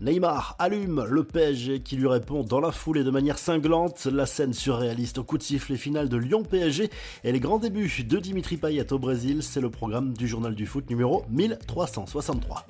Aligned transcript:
Neymar 0.00 0.56
allume 0.58 1.04
le 1.10 1.24
PSG 1.24 1.80
qui 1.80 1.96
lui 1.96 2.08
répond 2.08 2.42
dans 2.42 2.60
la 2.60 2.72
foulée 2.72 3.04
de 3.04 3.10
manière 3.10 3.36
cinglante. 3.36 4.06
La 4.06 4.24
scène 4.24 4.54
surréaliste 4.54 5.18
au 5.18 5.24
coup 5.24 5.36
de 5.36 5.42
sifflet 5.42 5.76
final 5.76 6.08
de 6.08 6.16
Lyon-PSG 6.16 6.88
et 7.22 7.32
les 7.32 7.40
grands 7.40 7.58
débuts 7.58 8.04
de 8.04 8.18
Dimitri 8.18 8.56
Payet 8.56 8.94
au 8.94 8.98
Brésil, 8.98 9.42
c'est 9.42 9.60
le 9.60 9.68
programme 9.68 10.14
du 10.14 10.26
journal 10.26 10.54
du 10.54 10.64
foot 10.64 10.88
numéro 10.88 11.24
1363. 11.28 12.66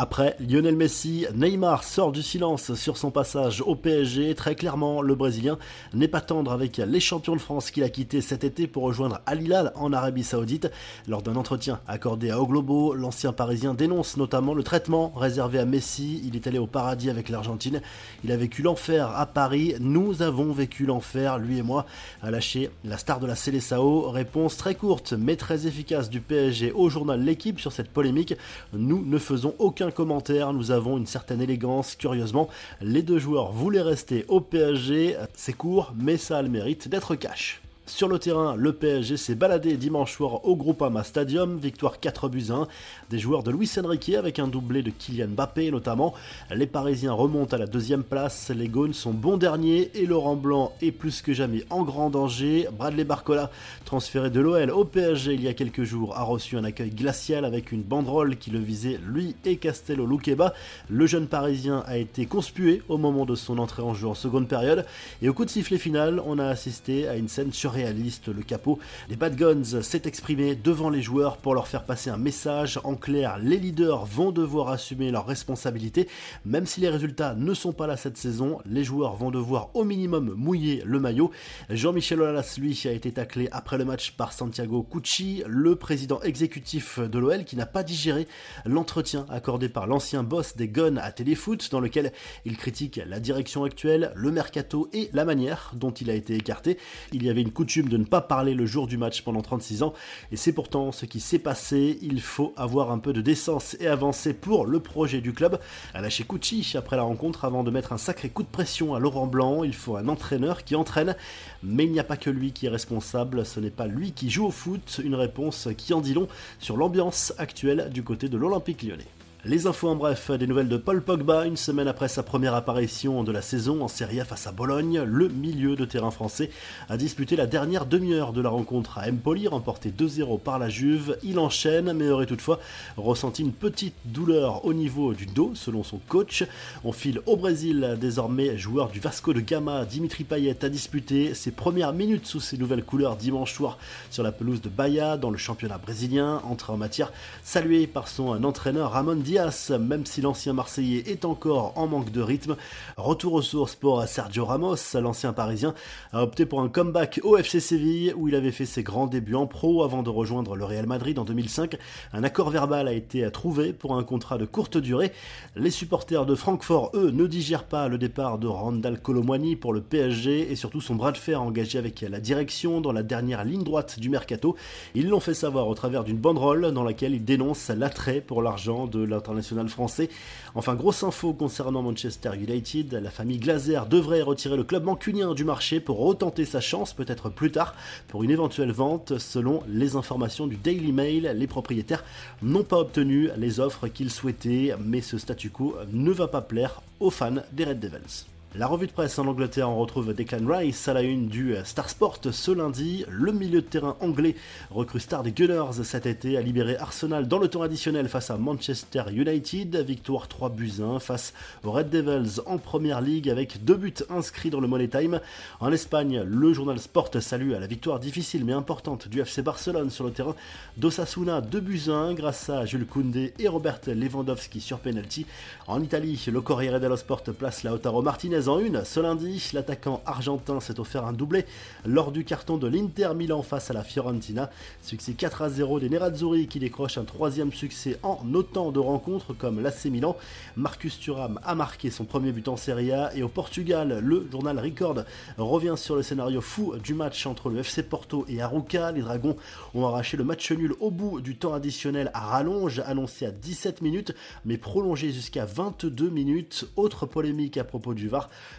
Après 0.00 0.36
Lionel 0.38 0.76
Messi, 0.76 1.26
Neymar 1.34 1.82
sort 1.82 2.12
du 2.12 2.22
silence 2.22 2.72
sur 2.74 2.96
son 2.96 3.10
passage 3.10 3.62
au 3.62 3.74
PSG. 3.74 4.32
Très 4.36 4.54
clairement, 4.54 5.02
le 5.02 5.16
Brésilien 5.16 5.58
n'est 5.92 6.06
pas 6.06 6.20
tendre 6.20 6.52
avec 6.52 6.76
les 6.76 7.00
champions 7.00 7.34
de 7.34 7.40
France 7.40 7.72
qu'il 7.72 7.82
a 7.82 7.88
quitté 7.88 8.20
cet 8.20 8.44
été 8.44 8.68
pour 8.68 8.84
rejoindre 8.84 9.20
Al 9.26 9.42
Hilal 9.42 9.72
en 9.74 9.92
Arabie 9.92 10.22
Saoudite. 10.22 10.70
Lors 11.08 11.20
d'un 11.20 11.34
entretien 11.34 11.80
accordé 11.88 12.30
à 12.30 12.40
O 12.40 12.46
Globo, 12.46 12.94
l'ancien 12.94 13.32
Parisien 13.32 13.74
dénonce 13.74 14.16
notamment 14.16 14.54
le 14.54 14.62
traitement 14.62 15.12
réservé 15.16 15.58
à 15.58 15.64
Messi. 15.64 16.22
Il 16.24 16.36
est 16.36 16.46
allé 16.46 16.60
au 16.60 16.68
paradis 16.68 17.10
avec 17.10 17.28
l'Argentine. 17.28 17.82
Il 18.22 18.30
a 18.30 18.36
vécu 18.36 18.62
l'enfer 18.62 19.10
à 19.16 19.26
Paris. 19.26 19.74
Nous 19.80 20.22
avons 20.22 20.52
vécu 20.52 20.86
l'enfer, 20.86 21.38
lui 21.38 21.58
et 21.58 21.62
moi, 21.62 21.86
a 22.22 22.30
lâché 22.30 22.70
la 22.84 22.98
star 22.98 23.18
de 23.18 23.26
la 23.26 23.34
Célessao. 23.34 24.10
Réponse 24.10 24.58
très 24.58 24.76
courte 24.76 25.12
mais 25.12 25.34
très 25.34 25.66
efficace 25.66 26.08
du 26.08 26.20
PSG 26.20 26.70
au 26.70 26.88
journal 26.88 27.20
L'équipe 27.20 27.58
sur 27.58 27.72
cette 27.72 27.90
polémique. 27.90 28.36
Nous 28.72 29.04
ne 29.04 29.18
faisons 29.18 29.56
aucun 29.58 29.87
commentaire, 29.90 30.52
nous 30.52 30.70
avons 30.70 30.98
une 30.98 31.06
certaine 31.06 31.40
élégance. 31.40 31.96
Curieusement, 31.96 32.48
les 32.80 33.02
deux 33.02 33.18
joueurs 33.18 33.52
voulaient 33.52 33.82
rester 33.82 34.24
au 34.28 34.40
PSG. 34.40 35.16
C'est 35.34 35.52
court, 35.52 35.92
mais 35.96 36.16
ça 36.16 36.38
a 36.38 36.42
le 36.42 36.48
mérite 36.48 36.88
d'être 36.88 37.14
cash. 37.14 37.60
Sur 37.88 38.06
le 38.06 38.18
terrain, 38.18 38.54
le 38.54 38.74
PSG 38.74 39.16
s'est 39.16 39.34
baladé 39.34 39.78
dimanche 39.78 40.12
soir 40.12 40.44
au 40.44 40.56
Groupama 40.56 41.02
Stadium, 41.04 41.56
victoire 41.56 42.00
4 42.00 42.28
buts 42.28 42.48
1. 42.50 42.68
Des 43.08 43.18
joueurs 43.18 43.42
de 43.42 43.50
Luis 43.50 43.70
Enrique 43.82 44.10
avec 44.10 44.38
un 44.38 44.46
doublé 44.46 44.82
de 44.82 44.90
Kylian 44.90 45.28
Mbappé 45.28 45.70
notamment. 45.70 46.12
Les 46.54 46.66
Parisiens 46.66 47.14
remontent 47.14 47.56
à 47.56 47.58
la 47.58 47.66
deuxième 47.66 48.04
place, 48.04 48.50
les 48.54 48.68
Gaunes 48.68 48.92
sont 48.92 49.14
bons 49.14 49.38
derniers 49.38 49.90
et 49.94 50.04
Laurent 50.04 50.36
Blanc 50.36 50.72
est 50.82 50.92
plus 50.92 51.22
que 51.22 51.32
jamais 51.32 51.64
en 51.70 51.82
grand 51.82 52.10
danger. 52.10 52.68
Bradley 52.76 53.04
Barcola, 53.04 53.50
transféré 53.86 54.28
de 54.28 54.40
l'OL 54.40 54.70
au 54.70 54.84
PSG 54.84 55.32
il 55.32 55.42
y 55.42 55.48
a 55.48 55.54
quelques 55.54 55.84
jours, 55.84 56.14
a 56.14 56.24
reçu 56.24 56.58
un 56.58 56.64
accueil 56.64 56.90
glacial 56.90 57.46
avec 57.46 57.72
une 57.72 57.82
banderole 57.82 58.36
qui 58.36 58.50
le 58.50 58.58
visait 58.58 59.00
lui 59.08 59.34
et 59.46 59.56
Castello 59.56 60.04
Luqueba. 60.04 60.52
Le 60.90 61.06
jeune 61.06 61.26
Parisien 61.26 61.84
a 61.86 61.96
été 61.96 62.26
conspué 62.26 62.82
au 62.90 62.98
moment 62.98 63.24
de 63.24 63.34
son 63.34 63.56
entrée 63.56 63.82
en 63.82 63.94
jeu 63.94 64.08
en 64.08 64.14
seconde 64.14 64.46
période 64.46 64.84
et 65.22 65.30
au 65.30 65.32
coup 65.32 65.46
de 65.46 65.50
sifflet 65.50 65.78
final, 65.78 66.20
on 66.26 66.38
a 66.38 66.46
assisté 66.46 67.08
à 67.08 67.16
une 67.16 67.28
scène 67.28 67.50
sur 67.50 67.77
le 67.84 68.42
capot 68.42 68.78
des 69.08 69.16
Bad 69.16 69.36
Guns 69.36 69.82
s'est 69.82 70.02
exprimé 70.04 70.54
devant 70.54 70.90
les 70.90 71.02
joueurs 71.02 71.36
pour 71.36 71.54
leur 71.54 71.68
faire 71.68 71.84
passer 71.84 72.10
un 72.10 72.16
message. 72.16 72.80
En 72.84 72.94
clair, 72.94 73.38
les 73.38 73.58
leaders 73.58 74.04
vont 74.04 74.32
devoir 74.32 74.68
assumer 74.68 75.10
leurs 75.10 75.26
responsabilités. 75.26 76.08
Même 76.44 76.66
si 76.66 76.80
les 76.80 76.88
résultats 76.88 77.34
ne 77.34 77.54
sont 77.54 77.72
pas 77.72 77.86
là 77.86 77.96
cette 77.96 78.16
saison, 78.16 78.58
les 78.66 78.84
joueurs 78.84 79.14
vont 79.14 79.30
devoir 79.30 79.70
au 79.74 79.84
minimum 79.84 80.34
mouiller 80.36 80.82
le 80.84 80.98
maillot. 80.98 81.30
Jean-Michel 81.70 82.20
Aulas, 82.20 82.56
lui, 82.58 82.80
a 82.84 82.92
été 82.92 83.12
taclé 83.12 83.48
après 83.52 83.78
le 83.78 83.84
match 83.84 84.12
par 84.12 84.32
Santiago 84.32 84.82
Cucci, 84.82 85.42
le 85.46 85.76
président 85.76 86.20
exécutif 86.22 86.98
de 86.98 87.18
l'OL, 87.18 87.44
qui 87.44 87.56
n'a 87.56 87.66
pas 87.66 87.82
digéré 87.82 88.26
l'entretien 88.66 89.26
accordé 89.28 89.68
par 89.68 89.86
l'ancien 89.86 90.22
boss 90.22 90.56
des 90.56 90.68
Guns 90.68 90.96
à 90.96 91.12
Téléfoot, 91.12 91.70
dans 91.70 91.80
lequel 91.80 92.12
il 92.44 92.56
critique 92.56 93.00
la 93.06 93.20
direction 93.20 93.64
actuelle, 93.64 94.12
le 94.14 94.32
mercato 94.32 94.88
et 94.92 95.10
la 95.12 95.24
manière 95.24 95.72
dont 95.74 95.90
il 95.90 96.10
a 96.10 96.14
été 96.14 96.34
écarté. 96.34 96.78
Il 97.12 97.24
y 97.24 97.30
avait 97.30 97.42
une 97.42 97.52
de 97.68 97.96
ne 97.98 98.04
pas 98.04 98.22
parler 98.22 98.54
le 98.54 98.64
jour 98.64 98.86
du 98.86 98.96
match 98.96 99.20
pendant 99.22 99.42
36 99.42 99.82
ans, 99.82 99.92
et 100.32 100.36
c'est 100.36 100.52
pourtant 100.52 100.90
ce 100.90 101.04
qui 101.04 101.20
s'est 101.20 101.38
passé. 101.38 101.98
Il 102.00 102.22
faut 102.22 102.54
avoir 102.56 102.90
un 102.90 102.98
peu 102.98 103.12
de 103.12 103.20
décence 103.20 103.76
et 103.78 103.86
avancer 103.86 104.32
pour 104.32 104.64
le 104.64 104.80
projet 104.80 105.20
du 105.20 105.34
club. 105.34 105.60
A 105.92 106.00
lâché 106.00 106.24
Cucci 106.24 106.76
après 106.76 106.96
la 106.96 107.02
rencontre 107.02 107.44
avant 107.44 107.64
de 107.64 107.70
mettre 107.70 107.92
un 107.92 107.98
sacré 107.98 108.30
coup 108.30 108.42
de 108.42 108.48
pression 108.48 108.94
à 108.94 108.98
Laurent 108.98 109.26
Blanc. 109.26 109.64
Il 109.64 109.74
faut 109.74 109.96
un 109.96 110.08
entraîneur 110.08 110.64
qui 110.64 110.74
entraîne, 110.74 111.14
mais 111.62 111.84
il 111.84 111.92
n'y 111.92 112.00
a 112.00 112.04
pas 112.04 112.16
que 112.16 112.30
lui 112.30 112.52
qui 112.52 112.66
est 112.66 112.70
responsable. 112.70 113.44
Ce 113.44 113.60
n'est 113.60 113.70
pas 113.70 113.86
lui 113.86 114.12
qui 114.12 114.30
joue 114.30 114.46
au 114.46 114.50
foot. 114.50 115.02
Une 115.04 115.14
réponse 115.14 115.68
qui 115.76 115.92
en 115.92 116.00
dit 116.00 116.14
long 116.14 116.28
sur 116.58 116.78
l'ambiance 116.78 117.34
actuelle 117.36 117.90
du 117.92 118.02
côté 118.02 118.30
de 118.30 118.38
l'Olympique 118.38 118.82
lyonnais. 118.82 119.17
Les 119.48 119.66
infos 119.66 119.88
en 119.88 119.96
bref, 119.96 120.30
des 120.30 120.46
nouvelles 120.46 120.68
de 120.68 120.76
Paul 120.76 121.00
Pogba, 121.00 121.46
une 121.46 121.56
semaine 121.56 121.88
après 121.88 122.08
sa 122.08 122.22
première 122.22 122.54
apparition 122.54 123.24
de 123.24 123.32
la 123.32 123.40
saison 123.40 123.82
en 123.82 123.88
Serie 123.88 124.20
A 124.20 124.26
face 124.26 124.46
à 124.46 124.52
Bologne, 124.52 125.00
le 125.06 125.28
milieu 125.28 125.74
de 125.74 125.86
terrain 125.86 126.10
français 126.10 126.50
a 126.90 126.98
disputé 126.98 127.34
la 127.34 127.46
dernière 127.46 127.86
demi-heure 127.86 128.34
de 128.34 128.42
la 128.42 128.50
rencontre 128.50 128.98
à 128.98 129.08
Empoli, 129.08 129.48
remporté 129.48 129.88
2-0 129.88 130.38
par 130.38 130.58
la 130.58 130.68
Juve. 130.68 131.16
Il 131.22 131.38
enchaîne, 131.38 131.94
mais 131.94 132.10
aurait 132.10 132.26
toutefois 132.26 132.60
ressenti 132.98 133.40
une 133.40 133.54
petite 133.54 133.94
douleur 134.04 134.66
au 134.66 134.74
niveau 134.74 135.14
du 135.14 135.24
dos, 135.24 135.52
selon 135.54 135.82
son 135.82 135.96
coach. 135.96 136.44
On 136.84 136.92
file 136.92 137.22
au 137.24 137.38
Brésil, 137.38 137.96
désormais 137.98 138.58
joueur 138.58 138.90
du 138.90 139.00
Vasco 139.00 139.32
de 139.32 139.40
Gama, 139.40 139.86
Dimitri 139.86 140.24
Payet 140.24 140.62
a 140.62 140.68
disputé 140.68 141.32
ses 141.32 141.52
premières 141.52 141.94
minutes 141.94 142.26
sous 142.26 142.40
ses 142.40 142.58
nouvelles 142.58 142.84
couleurs 142.84 143.16
dimanche 143.16 143.54
soir 143.54 143.78
sur 144.10 144.22
la 144.22 144.30
pelouse 144.30 144.60
de 144.60 144.68
Bahia 144.68 145.16
dans 145.16 145.30
le 145.30 145.38
championnat 145.38 145.78
brésilien, 145.78 146.42
entré 146.44 146.70
en 146.70 146.76
matière 146.76 147.14
salué 147.44 147.86
par 147.86 148.08
son 148.08 148.44
entraîneur 148.44 148.92
Ramon 148.92 149.14
Diaz, 149.14 149.37
même 149.78 150.04
si 150.04 150.20
l'ancien 150.20 150.52
Marseillais 150.52 151.04
est 151.10 151.24
encore 151.24 151.72
en 151.76 151.86
manque 151.86 152.10
de 152.10 152.20
rythme. 152.20 152.56
Retour 152.96 153.34
aux 153.34 153.42
sources 153.42 153.76
pour 153.76 154.02
Sergio 154.04 154.44
Ramos, 154.44 154.76
l'ancien 154.94 155.32
Parisien, 155.32 155.74
a 156.12 156.22
opté 156.22 156.44
pour 156.44 156.60
un 156.60 156.68
comeback 156.68 157.20
au 157.22 157.36
FC 157.36 157.60
Séville 157.60 158.12
où 158.16 158.26
il 158.26 158.34
avait 158.34 158.50
fait 158.50 158.66
ses 158.66 158.82
grands 158.82 159.06
débuts 159.06 159.36
en 159.36 159.46
pro 159.46 159.84
avant 159.84 160.02
de 160.02 160.10
rejoindre 160.10 160.56
le 160.56 160.64
Real 160.64 160.86
Madrid 160.86 161.18
en 161.18 161.24
2005. 161.24 161.76
Un 162.12 162.24
accord 162.24 162.50
verbal 162.50 162.88
a 162.88 162.92
été 162.92 163.30
trouvé 163.30 163.72
pour 163.72 163.96
un 163.96 164.02
contrat 164.02 164.38
de 164.38 164.44
courte 164.44 164.76
durée. 164.76 165.12
Les 165.54 165.70
supporters 165.70 166.26
de 166.26 166.34
Francfort, 166.34 166.90
eux, 166.94 167.10
ne 167.10 167.26
digèrent 167.26 167.64
pas 167.64 167.86
le 167.86 167.98
départ 167.98 168.38
de 168.38 168.48
Randall 168.48 169.00
Colomwani 169.00 169.54
pour 169.54 169.72
le 169.72 169.82
PSG 169.82 170.50
et 170.50 170.56
surtout 170.56 170.80
son 170.80 170.96
bras 170.96 171.12
de 171.12 171.16
fer 171.16 171.40
engagé 171.40 171.78
avec 171.78 172.00
la 172.00 172.18
direction 172.18 172.80
dans 172.80 172.92
la 172.92 173.04
dernière 173.04 173.44
ligne 173.44 173.62
droite 173.62 174.00
du 174.00 174.08
mercato. 174.08 174.56
Ils 174.94 175.08
l'ont 175.08 175.20
fait 175.20 175.34
savoir 175.34 175.68
au 175.68 175.74
travers 175.74 176.02
d'une 176.02 176.18
banderole 176.18 176.72
dans 176.72 176.82
laquelle 176.82 177.14
ils 177.14 177.24
dénoncent 177.24 177.68
l'attrait 177.68 178.20
pour 178.20 178.42
l'argent 178.42 178.86
de 178.86 179.04
la 179.04 179.17
international 179.18 179.68
français. 179.68 180.08
Enfin, 180.54 180.74
grosse 180.74 181.02
info 181.02 181.32
concernant 181.32 181.82
Manchester 181.82 182.30
United, 182.34 182.94
la 182.94 183.10
famille 183.10 183.38
Glazer 183.38 183.86
devrait 183.86 184.22
retirer 184.22 184.56
le 184.56 184.64
club 184.64 184.84
mancunien 184.84 185.34
du 185.34 185.44
marché 185.44 185.80
pour 185.80 185.98
retenter 185.98 186.44
sa 186.44 186.60
chance 186.60 186.94
peut-être 186.94 187.28
plus 187.28 187.50
tard 187.50 187.74
pour 188.08 188.22
une 188.22 188.30
éventuelle 188.30 188.72
vente. 188.72 189.18
Selon 189.18 189.62
les 189.68 189.96
informations 189.96 190.46
du 190.46 190.56
Daily 190.56 190.92
Mail, 190.92 191.32
les 191.36 191.46
propriétaires 191.46 192.04
n'ont 192.42 192.64
pas 192.64 192.78
obtenu 192.78 193.28
les 193.36 193.60
offres 193.60 193.88
qu'ils 193.88 194.10
souhaitaient, 194.10 194.74
mais 194.82 195.00
ce 195.00 195.18
statu 195.18 195.50
quo 195.50 195.76
ne 195.92 196.10
va 196.10 196.28
pas 196.28 196.42
plaire 196.42 196.80
aux 197.00 197.10
fans 197.10 197.42
des 197.52 197.64
Red 197.64 197.80
Devils. 197.80 198.37
La 198.54 198.66
revue 198.66 198.86
de 198.86 198.92
presse 198.92 199.18
en 199.18 199.26
Angleterre, 199.26 199.68
on 199.68 199.78
retrouve 199.78 200.14
Declan 200.14 200.46
Rice 200.48 200.88
à 200.88 200.94
la 200.94 201.02
une 201.02 201.28
du 201.28 201.54
Star 201.64 201.90
Sport 201.90 202.18
ce 202.32 202.50
lundi. 202.50 203.04
Le 203.06 203.30
milieu 203.30 203.60
de 203.60 203.66
terrain 203.66 203.94
anglais, 204.00 204.36
recrue 204.70 205.00
star 205.00 205.22
des 205.22 205.32
Gunners 205.32 205.84
cet 205.84 206.06
été, 206.06 206.38
a 206.38 206.40
libéré 206.40 206.74
Arsenal 206.78 207.28
dans 207.28 207.38
le 207.38 207.48
temps 207.48 207.60
additionnel 207.60 208.08
face 208.08 208.30
à 208.30 208.38
Manchester 208.38 209.04
United. 209.12 209.76
Victoire 209.86 210.28
3 210.28 210.48
buts 210.48 210.80
1 210.80 210.98
face 210.98 211.34
aux 211.62 211.72
Red 211.72 211.90
Devils 211.90 212.40
en 212.46 212.56
première 212.56 213.02
ligue 213.02 213.28
avec 213.28 213.64
deux 213.64 213.76
buts 213.76 213.92
inscrits 214.08 214.48
dans 214.48 214.60
le 214.60 214.66
Money 214.66 214.88
Time. 214.88 215.20
En 215.60 215.70
Espagne, 215.70 216.22
le 216.26 216.52
journal 216.54 216.78
Sport 216.78 217.10
salue 217.20 217.52
à 217.52 217.60
la 217.60 217.66
victoire 217.66 218.00
difficile 218.00 218.46
mais 218.46 218.54
importante 218.54 219.08
du 219.08 219.20
FC 219.20 219.42
Barcelone 219.42 219.90
sur 219.90 220.04
le 220.04 220.10
terrain 220.10 220.34
d'Osasuna 220.78 221.42
2 221.42 221.60
buts 221.60 221.82
1 221.88 222.14
grâce 222.14 222.48
à 222.48 222.64
Jules 222.64 222.86
Koundé 222.86 223.34
et 223.38 223.46
Robert 223.46 223.80
Lewandowski 223.86 224.62
sur 224.62 224.78
penalty. 224.78 225.26
En 225.66 225.82
Italie, 225.82 226.24
le 226.32 226.40
Corriere 226.40 226.80
dello 226.80 226.96
Sport 226.96 227.24
place 227.38 227.62
Lautaro 227.62 228.00
Martinez 228.00 228.37
en 228.46 228.60
une. 228.60 228.84
Ce 228.84 229.00
lundi, 229.00 229.50
l'attaquant 229.52 230.00
argentin 230.06 230.60
s'est 230.60 230.78
offert 230.78 231.04
un 231.04 231.12
doublé 231.12 231.44
lors 231.84 232.12
du 232.12 232.24
carton 232.24 232.56
de 232.56 232.68
l'Inter 232.68 233.10
Milan 233.16 233.42
face 233.42 233.70
à 233.70 233.74
la 233.74 233.82
Fiorentina. 233.82 234.50
Succès 234.82 235.14
4 235.14 235.42
à 235.42 235.50
0 235.50 235.80
des 235.80 235.88
Nerazzurri 235.88 236.46
qui 236.46 236.60
décroche 236.60 236.98
un 236.98 237.04
troisième 237.04 237.52
succès 237.52 237.98
en 238.04 238.20
autant 238.34 238.70
de 238.70 238.78
rencontres 238.78 239.32
comme 239.32 239.60
l'AC 239.60 239.86
Milan. 239.86 240.16
Marcus 240.56 241.00
Thuram 241.00 241.40
a 241.42 241.56
marqué 241.56 241.90
son 241.90 242.04
premier 242.04 242.30
but 242.30 242.46
en 242.46 242.56
Serie 242.56 242.92
A 242.92 243.12
et 243.16 243.24
au 243.24 243.28
Portugal, 243.28 243.98
le 244.00 244.28
journal 244.30 244.60
Record 244.60 245.04
revient 245.38 245.74
sur 245.76 245.96
le 245.96 246.02
scénario 246.02 246.40
fou 246.40 246.76
du 246.76 246.94
match 246.94 247.26
entre 247.26 247.50
le 247.50 247.58
FC 247.58 247.82
Porto 247.82 248.24
et 248.28 248.40
Aruca. 248.40 248.92
Les 248.92 249.00
Dragons 249.00 249.36
ont 249.74 249.86
arraché 249.86 250.16
le 250.16 250.24
match 250.24 250.52
nul 250.52 250.74
au 250.78 250.90
bout 250.90 251.20
du 251.20 251.36
temps 251.36 251.54
additionnel 251.54 252.10
à 252.14 252.20
rallonge 252.20 252.80
annoncé 252.86 253.26
à 253.26 253.30
17 253.30 253.82
minutes 253.82 254.14
mais 254.44 254.58
prolongé 254.58 255.10
jusqu'à 255.10 255.44
22 255.44 256.10
minutes. 256.10 256.68
Autre 256.76 257.06
polémique 257.06 257.56
à 257.56 257.64
propos 257.64 257.94
du 257.94 258.08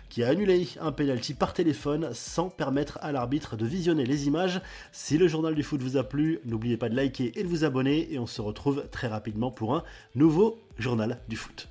Qui 0.09 0.23
a 0.23 0.29
annulé 0.29 0.67
un 0.79 0.91
penalty 0.91 1.33
par 1.33 1.53
téléphone 1.53 2.09
sans 2.13 2.49
permettre 2.49 2.99
à 3.01 3.11
l'arbitre 3.11 3.55
de 3.55 3.65
visionner 3.65 4.05
les 4.05 4.27
images. 4.27 4.61
Si 4.91 5.17
le 5.17 5.27
journal 5.27 5.55
du 5.55 5.63
foot 5.63 5.81
vous 5.81 5.97
a 5.97 6.03
plu, 6.03 6.39
n'oubliez 6.45 6.77
pas 6.77 6.89
de 6.89 6.95
liker 6.95 7.31
et 7.39 7.43
de 7.43 7.47
vous 7.47 7.63
abonner 7.63 8.11
et 8.11 8.19
on 8.19 8.27
se 8.27 8.41
retrouve 8.41 8.87
très 8.91 9.07
rapidement 9.07 9.51
pour 9.51 9.75
un 9.75 9.83
nouveau 10.15 10.59
journal 10.77 11.19
du 11.27 11.35
foot. 11.35 11.69